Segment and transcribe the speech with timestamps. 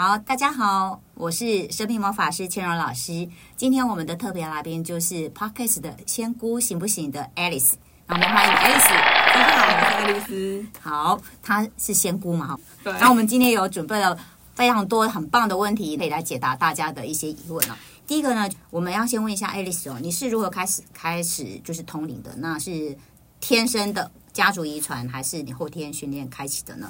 [0.00, 3.28] 好，大家好，我是生命魔法师千柔老师。
[3.56, 7.72] 今天我们的特别来宾就是 Podcast 的仙姑行不行的 Alice，
[8.06, 8.88] 那我们欢迎 Alice。
[8.88, 10.66] 大家好，我是 Alice。
[10.80, 12.46] 好，她是仙姑嘛？
[12.46, 12.60] 哈。
[12.84, 14.16] 对那我们今天有准备了
[14.54, 17.74] 非常多很棒的问题，可以来解答大家的一些疑问哦。
[18.06, 22.32] 第一个呢，我们要先问一下 Alice 哦，你是如何开始开始就是通灵的？
[22.36, 22.96] 那是
[23.40, 26.88] 天生的家族遗传，还是你后天训练开启的呢？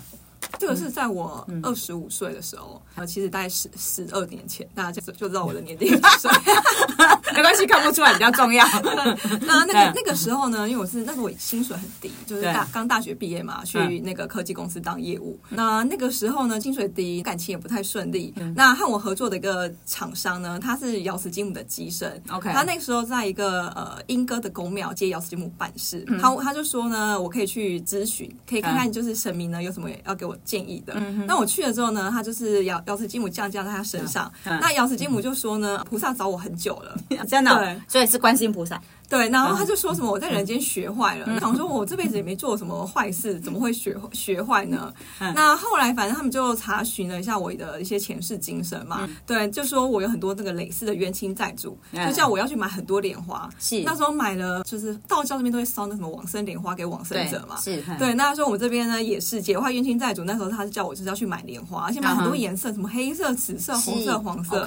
[0.59, 6.30] 这个是在我二十五岁的时候，呃，其实大概十十二年前，大家就就知道我的年龄几岁。
[7.34, 8.66] 没关系，看不出来比较重要。
[9.47, 15.39] 那那个那个时候呢，因为我是那时候我薪水很低，就是大刚大学毕业嘛，去那个科技公司当业务。
[15.51, 18.34] 那那个时候呢，薪水低，感情也不太顺利。
[18.56, 22.20] 那和我合作的一个厂商呢，他是瑶池金母的机身。
[22.30, 30.94] OK 他那个时候在一个呃英歌的公庙接瑶池金母办事，他他就说呢，我可以去咨询，可以看看就是神明呢有什么要给我建议的。
[31.27, 34.31] 那我去了之后呢，他就是瑶瑶池金母降降在他身上。
[34.45, 36.97] 嗯那瑶池金母就说呢，菩萨找我很久了。
[37.28, 38.80] 真的哦、对所以是观世音菩萨。
[39.09, 44.92] 对，然后他就说什么我在人间学坏了，然后我说我这辈子也没做什么坏事，怎么会学 学坏呢？
[45.34, 53.48] 那后来反正他们就查询了一下我的一些前世今生嘛，对，就说我有很多那个累世的冤亲债主，就叫我要去买很多莲花。
[53.59, 53.83] 是。
[53.83, 57.56] 那时候买了，就是道教那边都会烧那什么往生莲花给往生者嘛。
[57.56, 64.67] 是，对，那时候我们这边呢也是解化冤亲债主，那时候他是叫我就是要去买莲花，而且买很多颜色，什么黑色、紫色、红色、黄色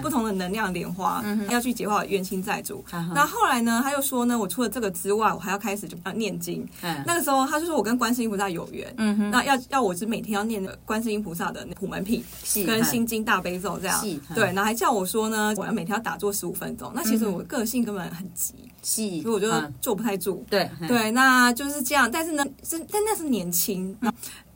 [0.00, 2.82] 不同的能量莲花，要去解化冤亲债主。
[2.92, 6.66] 嗯那后来呢，他又说呢，我除了这个之外，我还要开始就要念经。
[6.82, 12.24] 嗯那个时候他就说我跟观世音菩萨有缘，嗯哼，那要要我是每天要念观世音菩萨的普门品
[12.66, 14.00] 跟心经大悲咒这样。
[14.34, 16.92] 对，然后还叫我说呢，我要每天要打坐十五分钟。
[16.94, 20.44] 那其实我个性根本很急，是，所以我就嗯坐不太住。
[20.48, 22.10] 对嗯对，那就是这样。
[22.10, 23.96] 但是呢，是但那是年轻。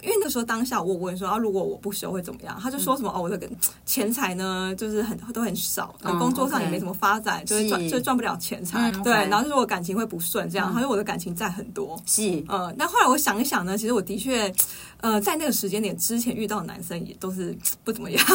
[0.07, 2.57] 那因为那时候当下我问说啊，如果我不修会怎么样？
[2.63, 3.49] 他就说什么、哦，我这个
[3.85, 8.91] 钱财呢，就是很都很少，工作上也没什么发展，就是赚是就赚不了钱财。
[8.93, 10.73] 嗯对，然后就说我感情会不顺，这样。
[10.73, 12.01] 他说我的感情债很多。
[12.07, 14.53] 是呃，那后来我想一想呢，其实我的确，
[15.01, 18.27] 呃，在那个时间点之前遇到的男生也都是 不怎么样，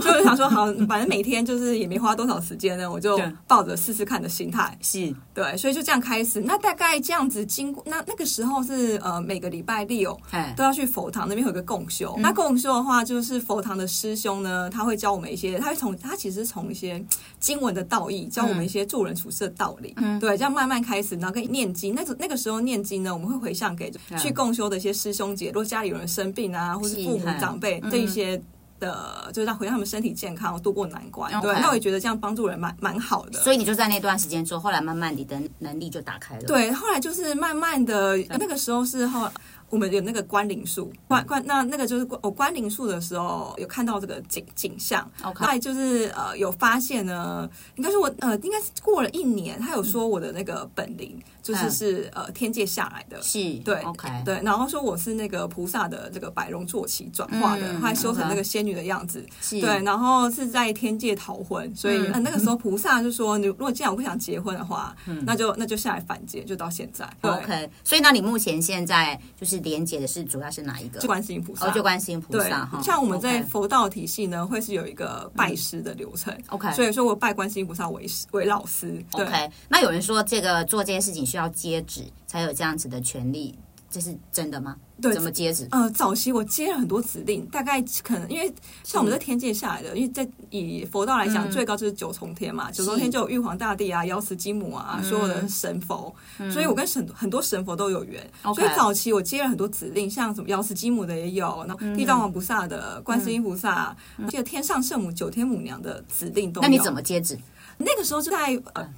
[0.00, 6.40] 所以我想说，好，反正每天就是也没花多少时间呢，我就抱着试试看的心态，是，对，所以就这样开始。
[6.40, 12.14] 那大概这样子经过，那那个时候是呃每个礼拜六哎都要去佛堂那边有个共修。
[12.18, 17.04] 那共修的话，就是佛堂的师兄呢，他会教我们一些，他会从他其实从一些
[17.38, 19.92] 经文的道义，教我们一些做人处事的道理。
[19.96, 20.18] 嗯。
[20.18, 21.94] 对，这样慢慢开始，然后跟念经。
[21.94, 28.40] 那个那个时候念经呢，我们会回向给去共修的一些师兄姐，如果家里有人生病啊，或是父母长辈嗯这一些。
[28.82, 31.30] 的，就是让回让他们身体健康，度过难关。
[31.40, 33.38] 对，那我也觉得这样帮助人蛮蛮好的。
[33.38, 39.30] 所以你就在那段时间之后，后来慢慢你的能力就打开了。，对，后来就是慢慢的，那个时候是后
[39.72, 45.10] 我们有那个关灵术，关关那那个就是我关灵术的时候有看到这个景景象。
[45.22, 51.70] 后来就是呃有发现呢，应该是我呃应该是过了一年，他有说我的那个本灵就是嗯。
[51.70, 53.22] 是呃天界下来的。
[53.22, 62.12] 是，对，OK，，对，然后说我是那个菩萨的这个白龙坐骑转化的，嗯后来修成那个仙女的样子，是，对，然后是在天界逃婚，所以、嗯。
[62.12, 64.94] 呃那个时候菩萨就说，你如果既然我不想结婚的话，
[65.24, 67.08] 那就那就下来凡间，就到现在。
[67.22, 71.00] OK，所以那你目前现在就是连接的是主要是哪一个？
[71.00, 76.36] 就观世音菩萨，哦，就观世音菩萨哈。，像我们在佛道体系呢，会是有一个拜师的流程。
[76.48, 79.02] OK 所以说我拜观世音菩萨为师为老师。
[79.12, 83.58] OK，那有人说这个做这些事情需要接旨才有这样子的权利，
[83.92, 84.74] 这是真的吗？
[85.02, 85.68] 对怎么接旨？
[85.70, 88.52] 呃，早期我接了很多指令，大概可能因为
[88.84, 96.14] 像我们在天界下来的，因为在以佛道来讲，嗯最高就是九重天嘛，九重天就有玉皇大帝啊、瑶池金母啊，所有的神佛，
[96.50, 98.22] 所以我跟神很多神佛都有缘。
[98.44, 103.94] 嗯所以早期我接了很多指令，像什么瑶池金母的也有，然后嗯地藏王菩萨的、观世音菩萨，
[104.28, 106.62] 记得天上圣母、九天母娘的指令都有。
[106.62, 107.36] 那你怎么接旨？
[107.78, 108.88] 那个时候就在呃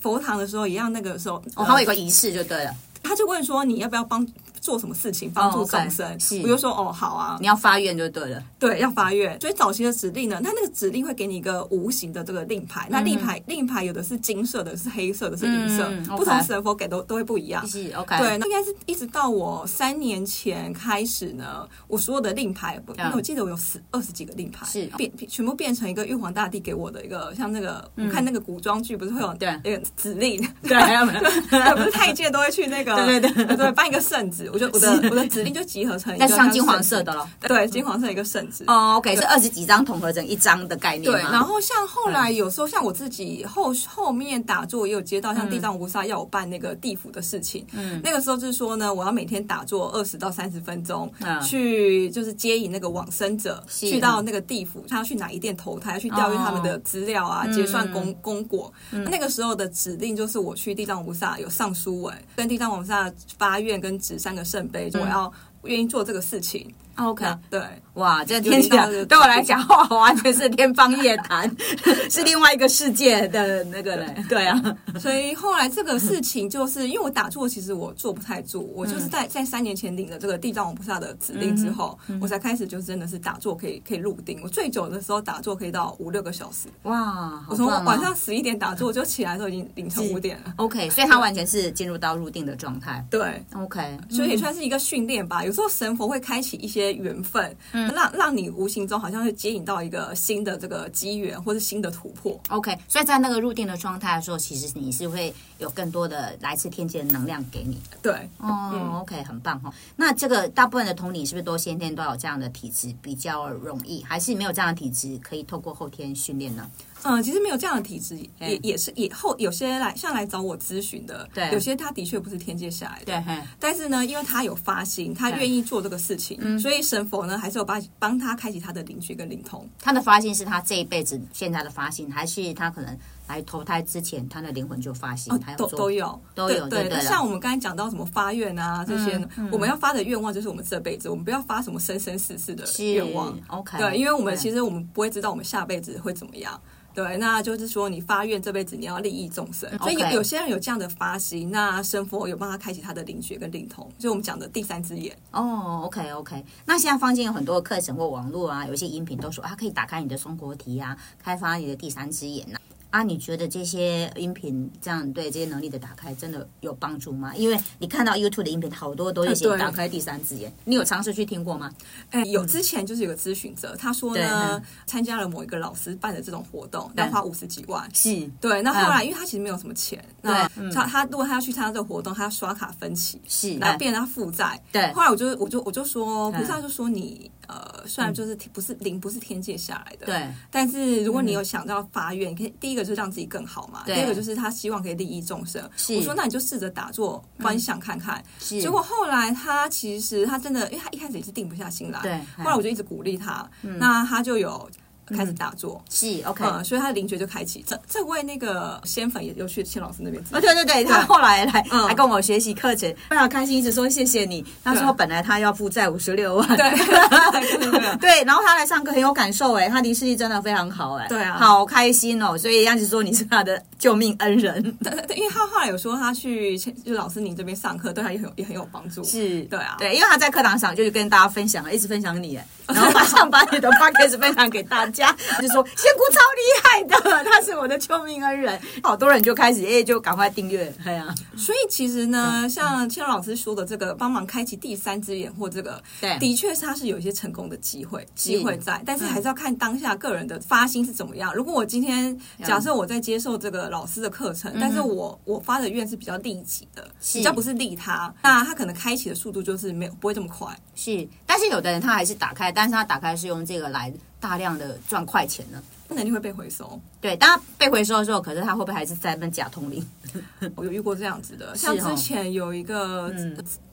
[0.00, 2.74] 佛堂的时候一样，那个时候哦，还有一个仪式就对了，
[3.06, 4.26] 他就问说你要不要帮
[4.66, 6.18] 做什么事情帮助众生？
[6.18, 6.40] 是。
[6.42, 8.42] 我就说哦好啊，你要发愿就对了。
[8.58, 9.40] 对，要发愿。
[9.40, 12.88] 所以早期的指令呢，它那个指令会给你一个无形的这个令牌。
[12.90, 17.64] 那令牌令牌有的是金色的，是黑色的，是银色，不同神佛给都都会不一样。
[17.68, 24.86] 是 OK，对，那应该是一直到我三年前开始呢，我所有的令牌，因为我记得我有十二十几个令牌，是。
[24.96, 29.48] 变全部变成一个玉皇大帝给我的一个，像那个、我看那个古装剧不是会有对。
[29.62, 30.74] 那个指令，对，
[31.76, 33.56] 不是太监都会去那个对 对对。
[33.56, 37.28] 对，颁一个圣旨，我就我的我的 指令就集合成一个那像金黄色的了。
[37.40, 38.64] 对，金黄色一个圣旨。
[38.66, 51.40] 哦，OK，是二十几张统合成一张的概念对，然后像后来有时候像我自己后后面打坐也有接到像地藏菩萨要我办那个地府的事情，嗯，那个时候就是说呢，我要每天打坐二十到三十分钟，嗯。
[51.42, 53.90] 去就是接引那个往生者是。
[53.90, 57.52] 去到那个地府，他要去哪一殿投胎，要去调阅他们的资料啊，嗯。
[57.52, 58.72] 结算功功果。
[58.90, 65.30] 那个时候的指令就是我去地藏菩萨有上书文，跟地藏菩萨发愿跟执三个圣杯，我要
[65.64, 66.72] 愿意做这个事情。
[66.96, 67.60] OK，对，
[67.94, 71.50] 哇，这听起来对我来讲，哇，完全是天方夜谭，
[72.10, 74.24] 是另外一个世界的那个人。
[74.28, 84.40] 对啊，所以后来这个事情就是因为我打坐，其实我坐不太住，我就是在在三年前领了这个地藏王菩萨的指令之后，我才开始就真的是打坐可以可以入定。
[84.42, 90.54] 我最久的时候打坐可以到五六个小时，哇，我从晚上十一点打坐，就起来的时候已经凌晨五点了。
[90.56, 93.04] OK，所以他完全是进入到入定的状态。
[93.10, 95.44] 对，OK，所以也算是一个训练吧。
[95.44, 102.38] 有时候神佛会开启一些缘分，让让你无形中好像是接引到一个新的这个机缘，或是新的突破。
[102.48, 107.80] OK，所以在那个入定的状态的时候，其实你是会有更多的来自天界的能量给你。
[108.02, 109.72] 对，哦、o k 很棒哈、哦。
[109.96, 116.68] 那这个大部分的同理是不是都先天都有这样的体质，比较容易，还是没有这样的体质可以透过后天训练呢？
[117.06, 129.68] 嗯，其实没有这样的体质，也嗯也是也后有些来像来找我咨询的，对有些他的确不是天界下来的，对，但是呢，因为他有发心，他愿意做这个事情，嗯所以神佛呢还是有帮帮他开启他的灵觉跟灵通。
[129.80, 132.96] 他的发心是他这一辈子现在的发心，还是他可能
[133.28, 143.36] 来投胎之前他的灵魂就发心，都都有，都有对就对了像我们刚才讲到什么发愿啊这些呢，嗯我们要发的愿望就是我们这辈子，我们不要发什么生生世世的愿望。
[143.48, 146.60] OK，对，因为我们其实我们不会知道我们下辈子会怎么样。
[146.96, 155.14] 对，那就是说你发愿这辈子你要利益众生，所以有有些人有这样的发心，那神佛有帮他开启他的灵觉跟灵通，就是我们讲的第三只眼。
[155.30, 162.75] 哦，OK OK，那现在坊间有很多课程或网络啊，有一些音频都说啊，可以打开你的松果体啊，开发你的第三只眼呐、啊。
[163.02, 167.34] 你觉得这些音频这样对这些能力的打开真的有帮助吗？
[167.36, 171.70] 因为你看到 YouTube 的音频，好多都是写打开第三只眼，你有尝试去听过吗？
[172.10, 177.88] 哎，有之前就是有个咨询者，他说呢嗯，参加了某一个老师办的这种活动，要花五十几万。
[177.94, 178.30] 是。
[178.40, 180.70] 对，那后来因为他其实没有什么钱，那嗯。
[180.72, 184.60] 他他如果他要去参加这个活动，他要刷卡分期，是，然后变成他负债。
[184.72, 184.92] 对。
[184.92, 186.32] 后来我就我就我就说，嗯。
[186.32, 190.28] 菩萨就说你呃，虽然就是不是灵不是天界下来的，对。
[190.50, 195.62] 但是如果你有想到发愿，可以第一个就是让自己更好嘛，第二个就是他希望可以利益众生。
[195.96, 198.22] 我说那你就试着打坐观想看看。
[198.38, 204.70] 是，结果后来他其实他真的，因为他一开始也是定不下心来，对嗯后来我就一直鼓励他，那他就有
[205.14, 205.82] 开始打坐。
[205.90, 206.44] 是 OK。
[206.44, 207.64] 嗯，所以他的灵觉就开启。
[207.66, 214.44] 这这位那个仙粉也有去谢老师那边咨询哦，对对对，他后来来嗯来跟我学习课程，非常开心，一直说谢谢你。
[214.64, 229.02] 他说对本来他要负债五十六万， 对对对对对，然后他来上课很有感受哎，他离视力真的非常好哎，对啊好开心哦，所以样子说你是他的救命恩人， 对对，因为他后来有说他去就老师您这边上课，对他也很有也很有帮助。
[229.04, 229.76] 是，对啊。
[229.78, 246.18] 对，因为他在课堂上就是跟大家分享，一直分享你，哎 然后马上把你的 podcast 分享给大家，就说仙姑超厉害的，他是我的救命恩人，好多人就开始哎就赶快订阅，对啊，所以其实呢，像千老师说的这个帮忙开启第三只眼或这个，对。
[246.18, 251.32] 的确是他是有一些成功的机会机会在，但是还是要看当下个人的发心是怎么样。
[251.34, 260.48] 如果我今天假设我在接受这个老师的课程，但是我我发的愿是比较利己的，比较不是利他，那他可能开启的速度就是没有不会这么快。
[260.74, 265.62] 是，但是有的人他还是打开，但是他打开是用这个来大量的赚快钱呢。
[265.94, 269.86] 能力会被回收，对，当他被回收的时候，可是他会不会还是在那假通灵？
[270.56, 273.12] 我有遇过这样子的，像之前有一个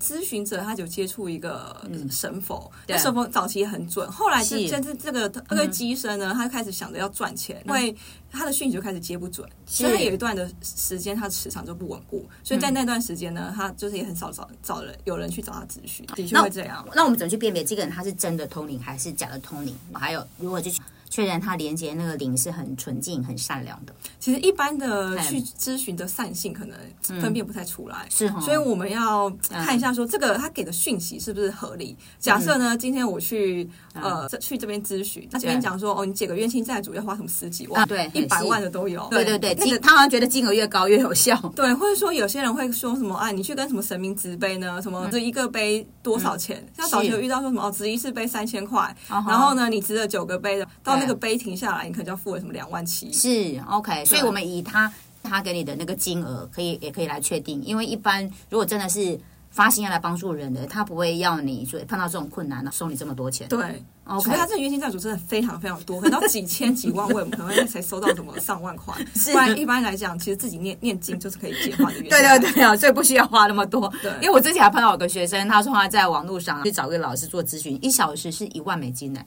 [0.02, 1.76] 咨询者，他就接触一个
[2.12, 7.96] 神佛，那神佛早期也很准，后来就就是这个这个机身呢，他就开始想着要赚钱，因为
[8.32, 16.86] 他的讯息就开始接不准，所以他有一段的时间他磁场就不稳固，所以在那段时间呢，他就是也很少找找人有人去找他咨询，的确会这样。
[16.94, 19.74] 那我们怎么去辨别这个人他是真的通灵还是假的通灵？
[19.94, 20.74] 还有如何去
[21.14, 23.94] 确认他连接那个灵是很纯净、很善良的？
[24.20, 26.76] 其实一般的去咨询的善性可能
[27.22, 28.42] 分辨不太出来，是哈。
[28.42, 31.96] 所以我们要看一下说这个他给的讯息是不是合理。
[32.18, 39.08] 假设呢，今天我去呃去这边咨询，他这边讲说哦，你解个冤亲债主要花什么十几万，对，一百万的都有。
[39.12, 41.38] 对对对，金他好像觉得金额越高越有效。
[41.56, 44.82] 对，或者说有些人会说什么啊，你去跟什么神明执杯呢？
[44.82, 46.66] 什么这一个杯多少钱？
[46.76, 53.12] 像早期有遇到说什么哦，执一次杯三千块，然后呢，你执了九个杯的，到那个杯停下来，你可能就要付了什么两万七。
[53.12, 54.92] 是 OK，所以我们以他
[55.22, 59.20] 他给你的那个金额，可以也可以来确定，因为一般如果真的是
[59.52, 63.48] 发心要来帮助人的，他不会要你所以碰到这种困难收你这么多钱。
[63.48, 68.96] 对，OK 他这个冤亲债主真的非常非常多，可能到几千几万位，我们可能才收到什么上万块。
[69.32, 72.10] 不然一般来讲，其实自己念念经就是可以解化的对。
[72.10, 73.88] 对对啊，所以不需要花那么多。
[74.02, 79.22] 对因为我之前还碰到有个学生，他说他在网络上去找一个老师做咨询，一小时是一万美金呢。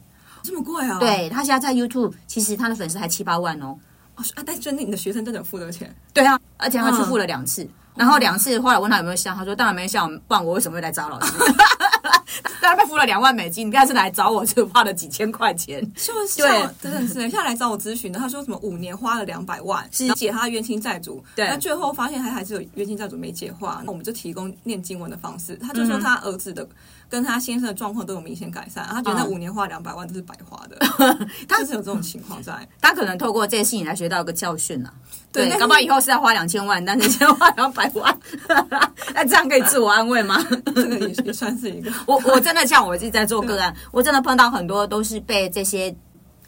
[0.46, 0.98] 这么贵啊？
[1.00, 3.76] 对他现在在 YouTube，其实他的粉丝还七八万哦。
[4.14, 5.94] 哦，啊，但真的你的学生真的有付这个钱？
[6.14, 11.32] 对啊，而且他去付了两次，然后两次后来问他有没有效，他说当然没效，不然我为什么会来找老师？
[12.60, 15.80] 当然被付了两万美金，你看是来找我，就花了几千块钱。
[15.94, 25.54] 就是对真的是，现在来找我咨询的，他说什么五年花了两百万，是解他的冤亲债主，对那最后发现他还是有冤亲债主没解化，那我们就提供念经文的方式。
[25.56, 26.66] 他就说他儿子的
[27.08, 30.76] 跟他先生的状况都有明显改善，他觉得那嗯五年花两百万都是白花的，
[31.48, 32.68] 他是有这种情况在。
[32.80, 34.92] 他可能透过这些事情来学到一个教训啊、
[35.30, 38.18] 对，搞不好以后是要花两千万，但是先花两百万，
[39.14, 40.44] 那这样可以自我安慰吗？
[40.74, 41.92] 这个也也算是一个。
[42.06, 45.94] 我我真的像我自己在做个案，我真的碰到很多都是被这些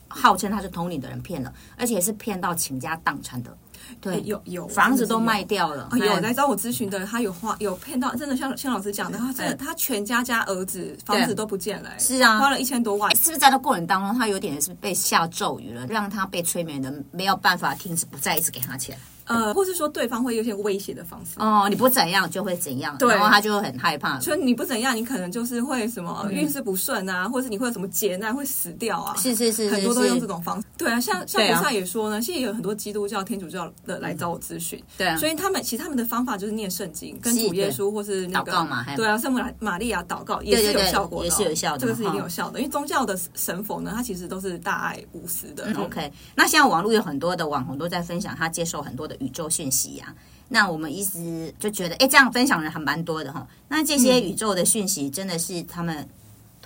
[0.09, 3.57] 号称他是通灵的人骗了，而且是骗到倾家荡产的。
[4.01, 13.15] 对，有有房子都卖掉了，啊，有哎来找我咨询的，他有花有骗到，真的像像老师讲的，他真的他全家加儿子房子都不见了、欸是啊花了一千多万。
[13.17, 18.97] 是不是在这过程当中，他有点是被下咒语了，让他被催眠的没有办法停止，不再一直给他钱。
[19.29, 21.33] 呃，或是说对方会有一些威胁的方式。
[21.39, 24.19] 哦，你不怎样就会怎样，对然后他就会很害怕。
[24.21, 29.15] 所以你不怎样，你可能就是会什么嗯运势不顺啊，或者是你会有什么劫难，会死掉啊。
[29.17, 30.67] 是是是是很多都用这，种方式。
[30.77, 42.59] 对啊，像像对啊菩萨也说呢，现在有很多基督教、天主教的来找我咨询，对啊，所以他们其实他们的方法就是念圣经，跟是主耶稣或是那个祷告嘛还有对啊，圣母玛玛利亚祷告也是对对对有效果的哦，也是有效的这个是一定有效的。
[42.61, 45.65] 因为宗教的神佛呢，他其实都是大爱无私的。
[45.67, 50.15] 嗯 OK，那现在网络有很多的网红都在分享他接受很多的宇宙讯息呀、
[50.49, 53.47] 那我们一直就觉得，哎，这样分享人还蛮多的哈。
[53.69, 56.09] 那这些宇宙的讯息真的是他们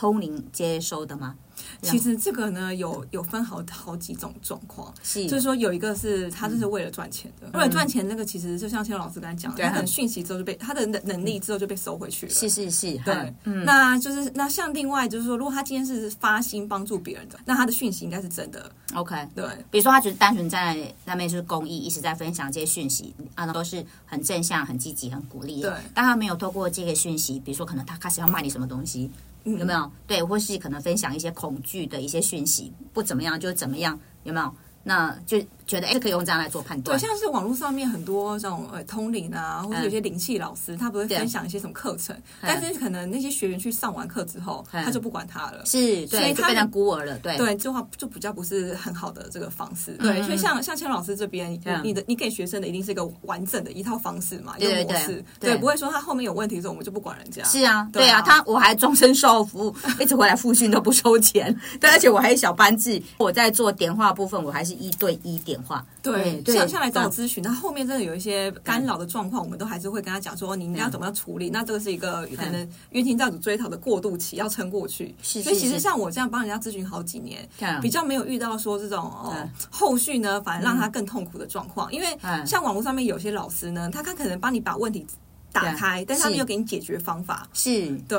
[0.02, 1.36] 通灵接收的吗？
[1.80, 4.92] 其实这个呢，有有分好好几种状况。
[5.00, 12.32] 是，就是说，有一个是他就是为了赚钱的，为了赚钱，那个其实就像千老师刚才讲的，他可能讯息之后就被他的能能力之后就被收回去了。
[12.32, 18.68] 是是是，对，嗯，那就是那像另外就是说，如果他今天是发心帮助别人的，那他的讯息应该是真的。
[18.94, 19.14] OK。
[19.36, 25.70] 对，比如说，他只是单纯在那边就是公益，一直在分享这些讯息啊，都是很正向、很积极、很鼓励的。
[25.70, 29.08] 对但他没有透过这个讯息，比如说可能他开始要卖你什么东西，
[29.44, 29.90] 有没有？
[30.06, 34.54] 对，或是可能分享一些恐惧的一些讯息，不怎么样就怎么样，有没有？
[34.84, 36.98] 那就觉得哎，可以用这样来做判断。
[36.98, 45.64] 对，像是网络上面很多这种呃通灵啊，或者有些灵气老师，他不会分享一些什么课程，但是可能那些学员去上完课之后，他就不管他了。
[45.64, 47.18] 是，所以他变成孤儿了。
[47.18, 49.92] 对，对，这话就比较不是很好的这个方式。
[49.92, 57.42] 对，所以像像千老师这边，嗯你的你给学生的一定是一个完整的一套方式嘛，一个模式，对对，不会说他后面有问题的时候我们就不管人家。
[57.44, 65.84] 是啊，对啊对啊，他我还终身售后服务，一直回来复训都不收钱， 对，而且我还有小班制，我在做点化部分，我还是一对一点化。
[66.02, 71.50] 对，对像下来找我咨询，他后面真的有一些干扰的状况，我们都还是会跟他讲说，你应该要怎么样处理。
[71.50, 75.14] 那这个是一个可能冤亲债主追讨的过渡期，要撑过去。
[75.22, 81.92] 是所以其实像我这样帮人家咨询好几年嗯，比较没有遇到说这种哦嗯，后续呢反而让他更痛苦的状况。
[81.92, 85.06] 因为嗯像网络上面有些老师呢，他他可能帮你把问题
[85.52, 87.46] 打开，但是他没有给你解决方法。
[87.52, 88.18] 是，对，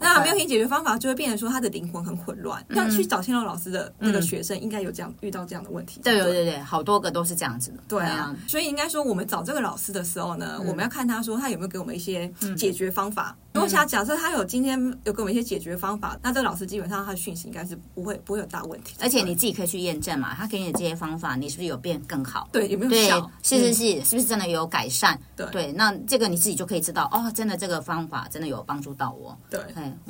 [0.00, 2.60] 那没有给你解决方法，就会变成说他的灵魂很混乱。
[2.68, 6.00] 嗯那去找千老老师的那个学生，应该有这样遇到这样的问题。
[6.02, 7.78] 对对对对，好多个都是这样子的。
[7.86, 13.36] 对啊，所以应该说，我们找这个老师的时候呢，嗯我们要看他说他有没有给我们一些解决方法。
[13.52, 18.94] 如果假假设他有今天有给我们一些解决方法，那这个老师基本上他的讯息应该是不会不会有大问题。
[19.00, 22.48] 而且你自己可以去验证嘛，他给你的这些方法，你是不是有变更好？
[22.52, 25.18] 对有没有对效？，是是嗯是，是不是真的有改善？
[25.34, 29.36] 对对，那这个你自己就可以知道，哦，真的这个方法真的有帮助到我。
[29.50, 29.60] 对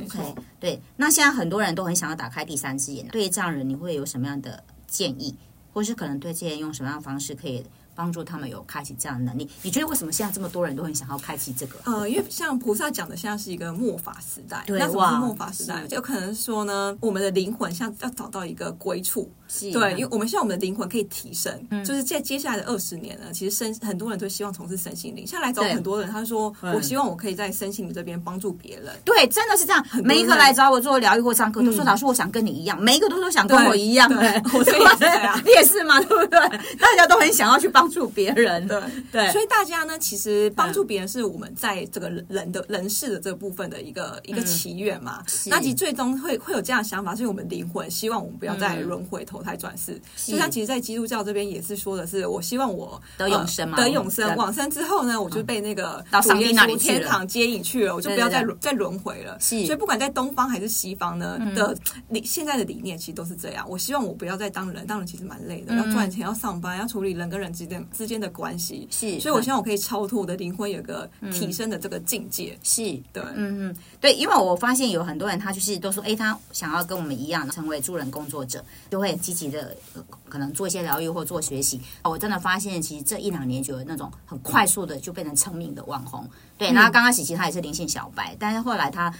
[0.04, 0.80] ，OK，对。
[0.96, 5.34] 那现在很多人都很想要打开第三只眼，对这样人你会有什么样的建议，
[5.72, 9.48] 或是可能对这些人用什么样的方式可以帮助他们有开启这样的能力？
[9.62, 11.78] 你觉得为什么现在这么多人都很想要开启这个？
[11.84, 14.62] 呃，因为像菩萨讲的，现在是一个末法时代。
[14.66, 15.86] 对那什么哇是末法时代？
[15.86, 19.30] 就有可能说呢，我们的灵魂像要找到一个归处。
[19.72, 21.52] 对，因为我们希望我们的灵魂可以提升，
[21.84, 25.26] 就是在接下来的二十年呢，其实身很多人都希望从事身心灵。
[25.26, 28.94] 像来找很多人，他说嗯我希望我可以在身心灵这边帮助别人。
[29.04, 29.84] 对，真的是这样。
[30.04, 32.80] 每一个来找我做疗愈或上课，都说老师，我想跟你一样。
[32.80, 34.08] 每一个都说想跟我一样。
[34.08, 34.40] 对
[35.44, 36.38] 你 也是嘛，对不对？
[36.78, 38.66] 大家都很想要去帮帮助别人。
[38.66, 38.80] 对。
[39.12, 39.30] 对。
[39.32, 45.22] 所以大家呢，其实帮助别人是我们在这个人的人事的这部分的一个一个祈愿嘛。
[45.46, 50.00] 那其实最终会会有这样的想法，是我们灵魂希望我们不要再轮回投胎转世。
[50.16, 59.36] 就像其实，在基督教这边也是说的是，我希望我得永生嘛，得永生，往生之后呢，我就被那个到上帝那里天堂接引去了，我就不要再再轮回了。
[59.40, 59.64] 是。
[59.66, 61.76] 所以不管在东方还是西方呢的
[62.08, 63.66] 理现在的理念，其实都是这样。
[63.68, 68.86] 我希望我不要再当人，当人其实蛮累的，要赚钱，要上班，要处理人跟人之间之间的关系。
[68.90, 72.58] 是所以我希望我可以超脱我的灵魂，有个提升的这个境界。
[72.62, 81.80] 是对，嗯嗯，对，因为我发现有很多人，他就是都说，哎，他想要跟我们一样成为助人工作者，就会积极的、呃可能做一些疗愈或做学习。
[82.04, 86.24] 我真的发现，其实这一两年就有那种很快速的就变成成名的网红。
[86.56, 89.12] 对，那刚开始其实他也是灵性小白，但是后来他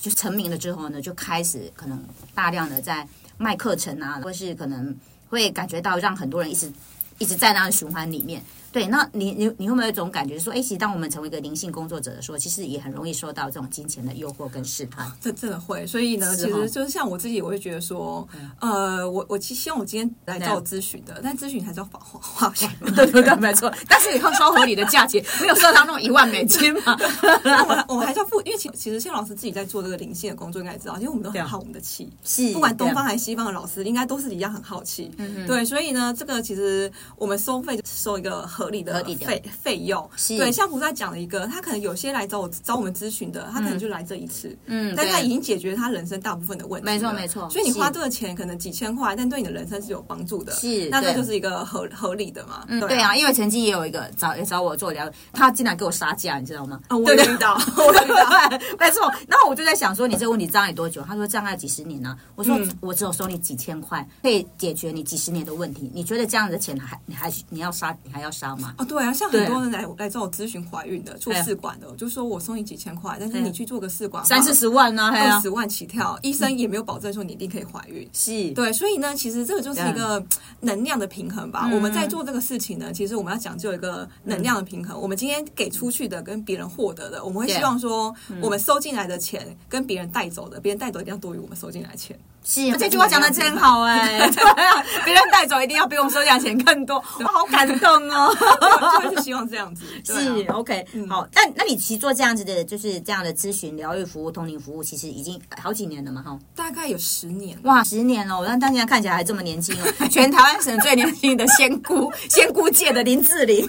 [0.00, 3.06] 就成名了之后呢，就开始可能大量的在
[3.38, 4.92] 卖课程啊，或是可能
[5.28, 6.68] 会感觉到让很多人一直
[7.18, 8.42] 一直在那个循环里面。
[8.72, 15.10] 对，那你你你会不会有一种感觉说，哎，其实当我们成为一个灵性工作者的时候，其实也很容易受到这种金钱的诱惑跟试探。
[15.20, 18.26] 这真的会，所以呢，哦其实就是像我自己，我会觉得说，
[18.60, 22.70] 呃，我我其实希望我今天来找我咨询的，但咨询还是要花花花钱。
[22.94, 23.72] 对对 对，没错。
[23.88, 26.96] 但是以后收合理的价钱，没有收到那种一万美金嘛。
[27.88, 35.10] 我我还是要付，因为其其实谢老师自己在做这个灵性的工作，应该也知道，因为我们都很好我们的气，是不管东方还是西方的老师，应该都是一样很好奇。
[35.46, 40.08] 对，所以呢，这个其实我们收费收一个合理的合理的费费用。
[40.28, 46.86] 对，像菩萨讲了一个，他可能有些来找我找我们咨询的，他可能就来这一次，嗯但他已经解决他人生大部分的问题。
[46.86, 50.52] 没错没错所以你花这个钱可能几千块，但对你的人生是有帮助的。
[50.54, 52.64] 是那这就是一个合合理的嘛。
[52.68, 56.80] 嗯，对啊，因为曾经也有一个找也找我做疗，他竟然给我杀价，你知道吗？
[56.88, 58.58] 啊， 我遇到，我有遇到。
[58.78, 59.12] 没错。
[59.28, 61.02] 然后我就在想说，你这个问题障碍多久？
[61.02, 65.90] 他说障碍几十年呢、我说、嗯我只有收你几千块，可以解决你几十年的问题。
[65.94, 68.74] 你觉得这样的钱还你还你要杀你还要杀吗？
[68.76, 78.06] 哦，对啊，像很多人来来找我咨询怀孕的、做试管的，我就说我送你几千块，但是你去做个试管，三四十万呢、二十万起跳，医生也没有保证说你一定可以怀孕。
[78.12, 80.22] 是，对，所以呢，其实这个就是一个
[80.60, 81.70] 能量的平衡吧。
[81.72, 85.00] 我们在做这个事情呢，其实我们要讲究一个能量的平衡。
[85.00, 92.18] 我们今天给出去的跟别人获得的，我们会希望说，我们收进来的钱跟别人带走的，别人带走一定要多于我们收进来的钱。
[92.48, 94.20] 是，这句话讲的真好哎、
[95.04, 98.32] 别人带走一定要比我们收下钱更多， 我好感动哦。
[99.02, 99.84] 就是希望这样子。
[99.84, 106.38] 啊是 OK，、好，那那你其实做这样子的，就是这样的咨询、疗愈服务、通灵服务，其实已经好几年了嘛，哈。
[106.54, 107.58] 大概有十年。
[107.64, 113.68] 哇，十年了，但当年看起来还这么年轻哦，全台湾省最年轻的仙姑，仙姑界的林志玲。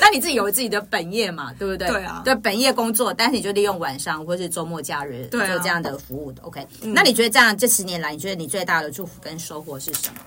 [0.00, 1.88] 那你自己有自己的本业嘛，对不对？
[1.88, 6.42] 对啊对本业工作，但是你就利用晚上或是周末假日做这样的服务的。
[6.52, 10.20] OK，、那你觉得这样这十年来，你觉得你最大的祝福跟收获是什么？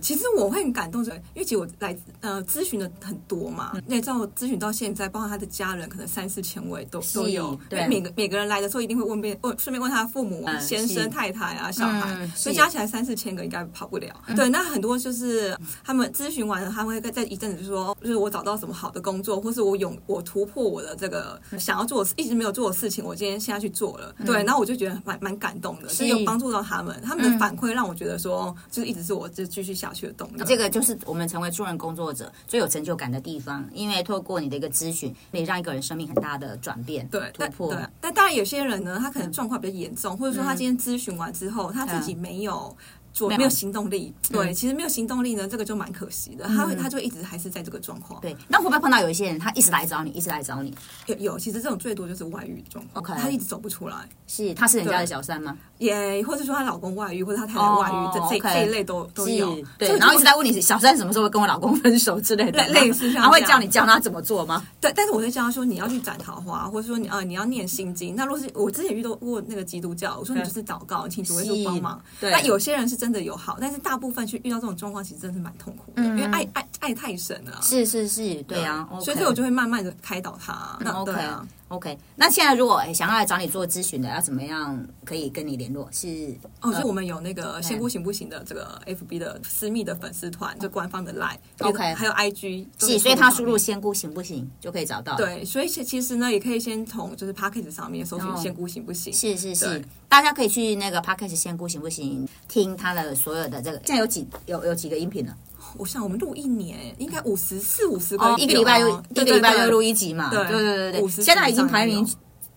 [0.00, 7.58] 其实我会很感动，因为其实我来呃咨询的很多嘛，嗯那你知道我咨询到现在，包括他的家人，可能三四千位都都有。
[7.68, 14.14] 对每个每个人来的时候，一定会问遍问，顺便问他父母、嗯先生、太太啊、小孩，嗯所以加起来三四千个应该跑不了。
[14.36, 24.14] 对，那很多就是他们咨询完了，他会在一阵子就说，就是我找到什么好的工作，或是我勇我突破我的这个想要做的一直没有做的事情，我今天现在去做了。
[24.26, 30.42] 对，然后我就觉得蛮蛮感动的，是有帮助到他们，他们的反馈让我觉得说，就是一直是我就继续下去的动力。
[30.44, 37.74] 这个就是我们成为助人工作者最有成就感的地方，因为透过你的一个咨询，可以让一个人生命很大的转变、对，突破。
[37.74, 42.76] 对，但当然有些人呢，他可能状况比较严重，或者说他今天咨询完之后，他自己没有。
[43.12, 46.46] 做没有行动力，对，其实没有行动力呢，这个就蛮可惜的。
[46.46, 48.20] 他会，他就一直还是在这个状况。
[48.20, 50.74] 对，那会不会碰到有一些人，他一直来找你，一直来找你？
[51.06, 55.56] 有有，其实这种最多就是外遇状况 OK 他一直走不出来，是他是人家的小三吗？
[55.78, 59.60] 也或者说她老公外遇，或者他太太外遇，哦这这这一类都都有。
[59.78, 64.64] 对然后一直在问你小三什么时候会跟我老公分手之类的，类类似 他会叫你教他怎么做吗？
[64.80, 68.16] 对，但是我会教他说，你要去斩桃花，或者说你啊你要念心经。
[68.16, 72.02] 那如果是我之前遇到过那个基督教，我说你就是祷告，请主耶稣帮忙。
[72.20, 77.60] 对那有些人是真的有好，但是大部分去遇到这种状况，其实真的是蛮痛苦的，因为爱爱爱太深了啊。
[77.60, 80.78] 是是是，对啊，所以这我就会慢慢的开导他。
[80.78, 81.98] 那 OK 对啊，OK。
[82.16, 85.88] 那现在如果哎想要来找你做咨询的，要怎么样可以跟你联络？
[85.90, 91.36] 是哦，所以我们有那个仙姑行不行的这个 FB 的私密的粉丝团，就官方的 Line。
[91.60, 99.12] OK 还有 IG 是，所以他输入仙姑行不行就可以找到。，对，所以其其实呢，也可以先从就是 p a c k a g e 上面搜寻哦仙姑行不行？
[99.12, 102.28] 是是是，大家可以去那个 Podcast 仙姑行不行？
[102.48, 105.34] 听他的所有的这个，现在有几有有几个音频了？
[105.78, 109.92] 我想我们录一年，应该五十四五十个、哦，一个礼拜就一个礼拜就录一。
[109.92, 110.30] 集嘛。
[110.30, 112.02] 对对对对对，50现在已经排名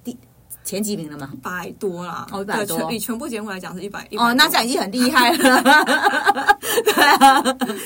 [0.06, 0.18] 第
[0.64, 1.30] 前几名了吗？
[1.34, 5.62] 一百多啦，哦100多对全以全部节目来讲是一百哦，那这样已经很厉害了。
[6.86, 7.42] 对啊，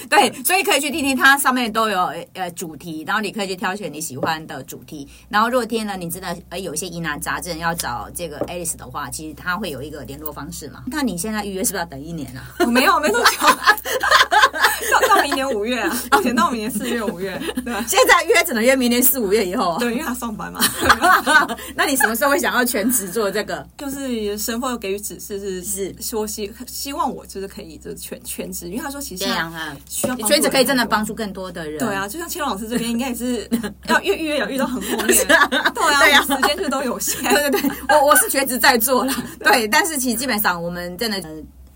[0.08, 5.08] 对，所以可以去听听，它上面都有呃主题，然后你可以去挑选你喜欢的主题。
[5.28, 10.84] 然后，若天呢，你真的呃有一些疑难杂症要找这个 Alice 的话，其实他会有一个联络方式嘛。
[10.88, 12.54] 那你现在预约是不是要等一年啊？
[12.60, 13.30] 我没有没多久，
[14.92, 19.80] 到到明年五月啊， 目前到明年四月五月，对现在约只能约明年四五月以后啊。
[19.80, 20.60] 对，因为他上班嘛。
[21.76, 23.66] 那你什么时候会想要全职做这个？
[23.78, 31.80] 就是神父有给予指示是是说希希望我就是可以就是全全职，因为他说其实这样啊，需要全职可以真的人帮助更多的人。
[31.80, 33.50] 对啊，就像千老师这边应该也是
[33.88, 37.22] 要越预约有遇到很后面，对啊对对啊，啊时间是都有限。
[37.34, 41.30] 对对对，我我是全职在做了，对，但是其实基本上我们真的、呃、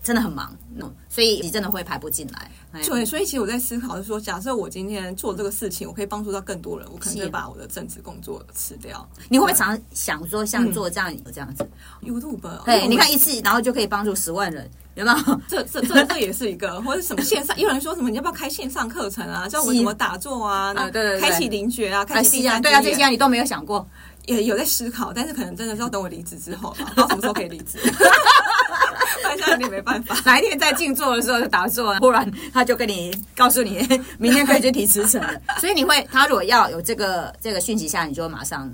[0.04, 2.50] 真的很忙，嗯所以你真的会排不进来。
[2.72, 9.08] 哎对，所以其实我在思考，是说，假设我今天做这个事情，我可以帮助到更多人，我可能就是把我的正职工作辞掉。
[9.30, 11.66] 你会不会常想说，像做这样、这样子
[12.02, 15.40] ？YouTube，对，你看一次，然后就可以帮助十万人，有没有？
[15.48, 19.48] 这这这这也是一个， 或者什么线上，有人说什么你要不要开线上课程啊？
[19.48, 20.74] 教我怎么打坐啊？
[20.76, 23.88] 啊对对对开启灵觉啊，开启对啊，这些你都没有想过。
[24.26, 27.78] 也有在思考，但是可能真的是要等我离职之后吧，不知道什么时候可以离职。
[29.34, 30.16] 不然现在有点没办法。
[30.24, 33.86] 哪一天在静坐的时候就打坐，忽然他就跟你告诉你，
[34.18, 35.30] 明天可以去提辞呈了。
[35.60, 38.70] 所以你会，他如果要有这个这个讯息下，你就会马上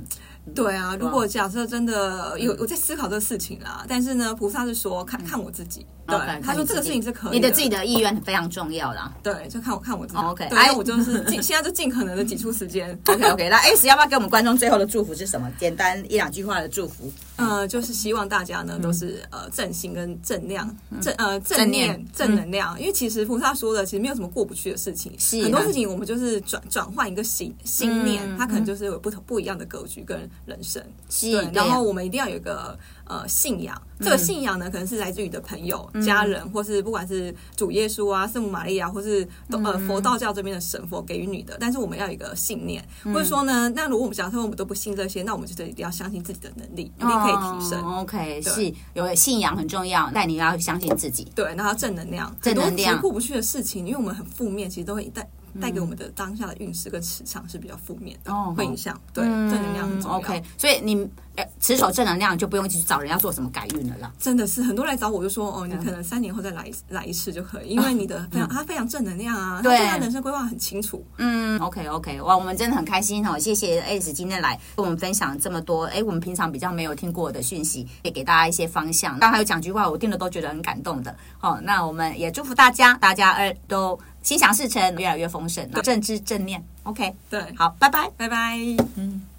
[0.54, 5.86] 对啊，如果假设真的有我在思考这个事情啦，但是呢，菩萨是说看看我自己，
[6.18, 9.12] 对他说这个事情是可以你的自己的意愿非常重要的。
[9.22, 10.18] 对，就看我看我自己。
[10.18, 12.90] 哦 OK 对，哎那我就是尽 现在就尽可能的挤出时间。
[13.06, 15.50] OK OK，那 S 要不要给我们观众最后的祝福是什么？
[15.58, 17.12] 简单一两句话的祝福。
[17.36, 20.68] 呃，就是希望大家呢都是呃正心跟正量，
[21.00, 22.78] 正呃正正念念正能量。
[22.78, 30.82] 因为其实菩萨说的，其实没有什么过不去的事情，是很多事情我们就是转转换一个心心念嗯，它可能就是有不同不一样的格局跟人生。
[31.08, 41.56] 是对，然后我们一定要有一个呃信仰，这个信仰呢，可能是来自于你的朋友、家人，或是不管是主耶稣啊、圣母玛利亚，或是都呃佛道教这边的神佛给予你的。
[41.60, 47.82] 但是我们要有一个信念，或者说呢，那如果我们假设我们都不信这些，那我们就是一定要相信自己的能力，一定可以提升。
[47.82, 51.30] 哦 OK，是有信仰很重要，但你要相信自己。
[51.34, 55.28] 对，然后正能量，正能量过不去的事情，因为我们很负面，其实都会带
[55.60, 58.98] 带给我们的当下的运势跟磁场是比较负面的，哦会影响。
[59.12, 60.18] 对，正能量很重要。
[60.18, 64.12] OK，所以你呃持守正能量，就不用去找人要做什么改运了啦。
[64.18, 71.04] 真的是很多人来找我就说哦，你可能三年后再来一来一次就可以，因为你的非常他非常正能量啊，他对人生规划很清楚。
[71.18, 79.18] 嗯，OK OK，哇，我们真的很开心哦，谢谢 Alice 今天来跟我们分享这么多，哎，我们平常比较没有听过的讯息，也给大家一些方向。
[79.18, 81.14] 刚才有讲句话，我听了都觉得很感动的。
[81.38, 86.62] 好、那我们也祝福大家，大家呃都心想事成，越来越丰盛，正知正念。
[86.82, 88.10] OK，对，好，拜拜。
[88.16, 88.58] 拜拜。
[88.96, 89.29] 嗯。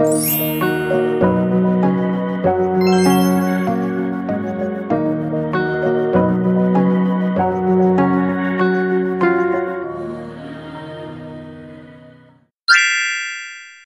[0.00, 1.29] Música